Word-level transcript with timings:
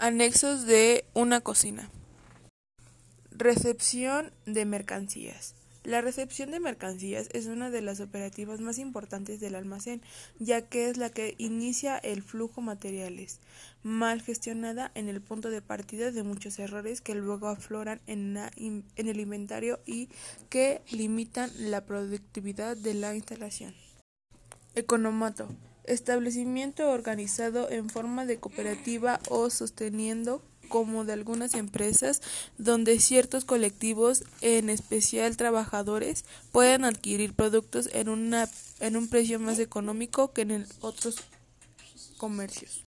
Anexos 0.00 0.64
de 0.64 1.04
una 1.12 1.40
cocina. 1.40 1.90
Recepción 3.32 4.30
de 4.46 4.64
mercancías. 4.64 5.56
La 5.82 6.02
recepción 6.02 6.52
de 6.52 6.60
mercancías 6.60 7.28
es 7.32 7.46
una 7.46 7.68
de 7.68 7.82
las 7.82 7.98
operativas 7.98 8.60
más 8.60 8.78
importantes 8.78 9.40
del 9.40 9.56
almacén, 9.56 10.00
ya 10.38 10.62
que 10.62 10.88
es 10.88 10.98
la 10.98 11.10
que 11.10 11.34
inicia 11.38 11.98
el 11.98 12.22
flujo 12.22 12.60
materiales, 12.60 13.40
mal 13.82 14.22
gestionada 14.22 14.92
en 14.94 15.08
el 15.08 15.20
punto 15.20 15.50
de 15.50 15.62
partida 15.62 16.12
de 16.12 16.22
muchos 16.22 16.60
errores 16.60 17.00
que 17.00 17.16
luego 17.16 17.48
afloran 17.48 18.00
en, 18.06 18.36
en 18.36 19.08
el 19.08 19.18
inventario 19.18 19.80
y 19.84 20.10
que 20.48 20.80
limitan 20.92 21.50
la 21.56 21.84
productividad 21.84 22.76
de 22.76 22.94
la 22.94 23.16
instalación. 23.16 23.74
Economato 24.76 25.48
establecimiento 25.88 26.90
organizado 26.90 27.70
en 27.70 27.88
forma 27.88 28.26
de 28.26 28.38
cooperativa 28.38 29.20
o 29.28 29.50
sosteniendo 29.50 30.42
como 30.68 31.04
de 31.04 31.14
algunas 31.14 31.54
empresas 31.54 32.20
donde 32.58 33.00
ciertos 33.00 33.44
colectivos, 33.44 34.24
en 34.40 34.68
especial 34.70 35.36
trabajadores, 35.36 36.24
pueden 36.52 36.84
adquirir 36.84 37.34
productos 37.34 37.88
en, 37.92 38.08
una, 38.08 38.48
en 38.80 38.96
un 38.96 39.08
precio 39.08 39.40
más 39.40 39.58
económico 39.58 40.32
que 40.32 40.42
en 40.42 40.66
otros 40.80 41.16
comercios. 42.18 42.87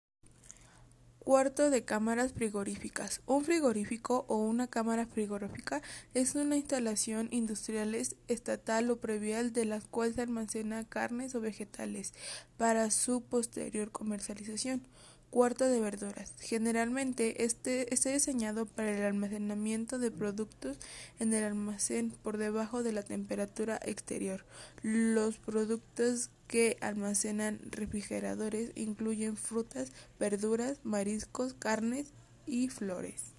Cuarto 1.28 1.70
de 1.70 1.84
cámaras 1.84 2.32
frigoríficas. 2.32 3.20
Un 3.26 3.44
frigorífico 3.44 4.24
o 4.30 4.38
una 4.38 4.68
cámara 4.68 5.06
frigorífica 5.06 5.82
es 6.14 6.36
una 6.36 6.56
instalación 6.56 7.28
industrial 7.32 7.96
estatal 8.30 8.90
o 8.90 8.96
previal 8.96 9.52
de 9.52 9.66
la 9.66 9.82
cual 9.82 10.14
se 10.14 10.22
almacena 10.22 10.88
carnes 10.88 11.36
o 11.36 11.42
vegetales 11.42 12.14
para 12.56 12.92
su 12.92 13.24
posterior 13.24 13.92
comercialización. 13.92 14.88
Cuarto 15.30 15.66
de 15.66 15.82
verduras. 15.82 16.32
Generalmente 16.40 17.44
este 17.44 17.94
está 17.94 18.10
diseñado 18.10 18.66
para 18.66 18.98
el 18.98 19.04
almacenamiento 19.04 20.00
de 20.00 20.10
productos 20.10 20.78
en 21.20 21.34
el 21.34 21.44
almacén 21.44 22.12
por 22.24 22.38
debajo 22.38 22.82
de 22.82 22.94
la 22.94 23.04
temperatura 23.04 23.78
exterior. 23.84 24.46
Los 24.84 25.38
productos 25.38 26.30
que 26.48 26.78
almacenan 26.80 27.60
refrigeradores 27.70 28.72
incluyen 28.76 29.36
frutas, 29.36 29.92
verduras, 30.18 30.80
mariscos, 30.84 31.54
carnes 31.54 32.14
y 32.46 32.70
flores. 32.70 33.34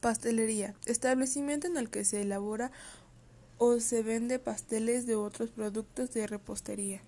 Pastelería. 0.00 0.74
Establecimiento 0.86 1.68
en 1.68 1.76
el 1.76 1.88
que 1.88 2.04
se 2.04 2.22
elabora 2.22 2.72
o 3.58 3.78
se 3.78 4.02
vende 4.02 4.40
pasteles 4.40 5.06
de 5.06 5.14
otros 5.14 5.50
productos 5.50 6.12
de 6.12 6.26
repostería. 6.26 7.02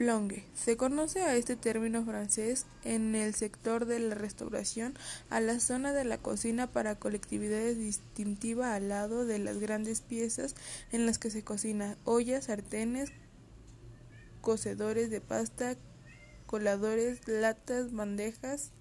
Plonge. 0.00 0.46
Se 0.54 0.78
conoce 0.78 1.20
a 1.20 1.36
este 1.36 1.56
término 1.56 2.02
francés 2.06 2.64
en 2.84 3.14
el 3.14 3.34
sector 3.34 3.84
de 3.84 3.98
la 3.98 4.14
restauración 4.14 4.94
a 5.28 5.40
la 5.40 5.60
zona 5.60 5.92
de 5.92 6.04
la 6.04 6.16
cocina 6.16 6.66
para 6.66 6.94
colectividades 6.94 7.76
distintiva 7.76 8.74
al 8.74 8.88
lado 8.88 9.26
de 9.26 9.38
las 9.38 9.58
grandes 9.58 10.00
piezas 10.00 10.54
en 10.90 11.04
las 11.04 11.18
que 11.18 11.28
se 11.28 11.44
cocina, 11.44 11.98
ollas, 12.04 12.46
sartenes, 12.46 13.12
cocedores 14.40 15.10
de 15.10 15.20
pasta, 15.20 15.76
coladores, 16.46 17.28
latas, 17.28 17.92
bandejas. 17.92 18.72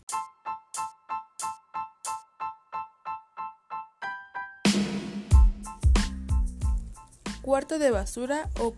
Cuarto 7.42 7.78
de 7.78 7.92
basura 7.92 8.50
o 8.62 8.74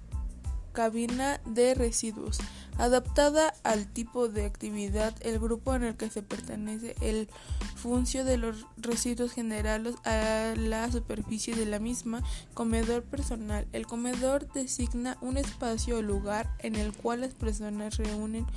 cabina 0.72 1.42
de 1.46 1.76
residuos. 1.76 2.40
Adaptada 2.78 3.54
al 3.64 3.86
tipo 3.86 4.28
de 4.28 4.46
actividad, 4.46 5.14
el 5.22 5.40
grupo 5.40 5.76
en 5.76 5.84
el 5.84 5.96
que 5.96 6.10
se 6.10 6.24
pertenece, 6.24 6.96
el 7.02 7.30
funcio 7.76 8.26
de 8.26 8.38
los 8.38 8.66
residuos 8.78 9.34
generados 9.34 9.96
a 10.04 10.54
la 10.58 10.92
superficie 10.92 11.56
de 11.56 11.66
la 11.66 11.80
misma, 11.80 12.24
comedor 12.54 13.04
personal. 13.04 13.68
El 13.74 13.86
comedor 13.86 14.52
designa 14.54 15.18
un 15.22 15.38
espacio 15.38 15.98
o 15.98 16.02
lugar 16.02 16.50
en 16.60 16.76
el 16.76 16.94
cual 16.94 17.22
las 17.22 17.34
personas 17.34 17.98
reúnen 17.98 18.48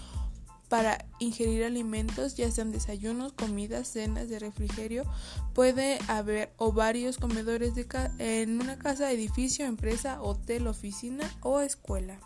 para 0.69 1.05
ingerir 1.19 1.65
alimentos, 1.65 2.35
ya 2.37 2.51
sean 2.51 2.73
desayunos, 2.73 3.33
comidas, 3.33 3.89
cenas 3.89 4.29
de 4.29 4.39
refrigerio. 4.39 5.05
Puede 5.55 5.99
haber 6.09 6.53
o 6.57 6.73
varios 6.73 7.19
comedores 7.19 7.75
de 7.75 7.87
en 8.19 8.61
una 8.61 8.79
casa, 8.79 9.13
edificio, 9.13 9.67
empresa, 9.67 10.21
hotel, 10.21 10.67
oficina 10.67 11.31
o 11.43 11.61
escuela. 11.61 12.19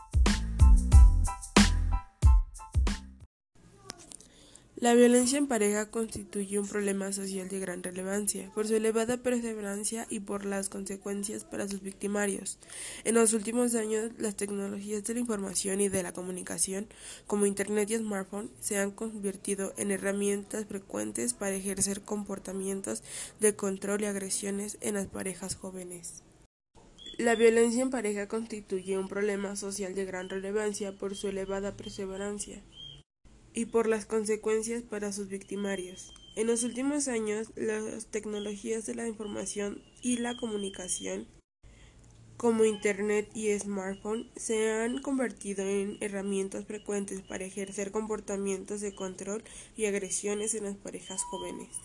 La 4.81 4.95
violencia 4.95 5.39
en 5.39 5.49
pareja 5.49 5.91
constituye 5.91 6.57
un 6.57 6.69
problema 6.69 7.13
social 7.13 7.49
de 7.49 7.59
gran 7.59 7.83
relevancia 7.83 8.49
por 8.55 8.69
su 8.69 8.77
elevada 8.77 9.17
perseverancia 9.17 10.07
y 10.09 10.21
por 10.21 10.45
las 10.45 10.69
consecuencias 10.69 11.43
para 11.43 11.67
sus 11.67 11.83
victimarios. 11.83 12.61
En 13.03 13.17
los 13.17 13.33
últimos 13.33 13.75
años, 13.75 14.13
las 14.19 14.37
tecnologías 14.37 15.03
de 15.03 15.15
la 15.15 15.21
información 15.21 15.81
y 15.81 15.89
de 15.89 16.05
la 16.05 16.13
comunicación, 16.13 16.87
como 17.27 17.47
Internet 17.47 17.91
y 17.91 17.97
smartphone, 17.97 18.53
se 18.61 18.79
han 18.79 18.93
convertido 18.93 19.75
en 19.79 19.91
herramientas 19.91 20.67
frecuentes 20.67 21.35
para 21.35 21.57
ejercer 21.57 22.03
comportamientos 22.03 23.03
de 23.41 23.57
control 23.57 24.03
y 24.03 24.07
agresiones 24.07 24.79
en 24.81 24.95
las 24.95 25.09
parejas 25.09 25.57
jóvenes. 25.57 26.23
La 27.17 27.35
violencia 27.35 27.83
en 27.83 27.91
pareja 27.91 28.29
constituye 28.29 28.97
un 28.97 29.09
problema 29.09 29.57
social 29.57 29.97
de 29.97 30.05
gran 30.05 30.29
relevancia 30.29 30.93
por 30.93 31.17
su 31.17 31.27
elevada 31.27 31.77
perseverancia 31.77 32.63
y 33.59 33.67
por 33.67 33.89
las 33.89 34.07
consecuencias 34.07 34.85
para 34.85 35.13
sus 35.13 35.27
victimarios. 35.27 36.15
En 36.37 36.47
los 36.47 36.63
últimos 36.63 37.09
años, 37.09 37.51
las 37.57 38.07
tecnologías 38.07 38.87
de 38.87 38.95
la 38.95 39.09
información 39.09 39.83
y 40.01 40.19
la 40.19 40.37
comunicación, 40.37 41.27
como 42.37 42.65
Internet 42.65 43.29
y 43.35 43.59
smartphone, 43.59 44.31
se 44.37 44.71
han 44.71 45.03
convertido 45.03 45.67
en 45.67 45.97
herramientas 46.01 46.67
frecuentes 46.67 47.21
para 47.23 47.47
ejercer 47.47 47.91
comportamientos 47.91 48.81
de 48.81 48.95
control 48.95 49.43
y 49.77 49.87
agresiones 49.87 50.55
en 50.55 50.63
las 50.63 50.77
parejas 50.77 51.21
jóvenes. 51.25 51.81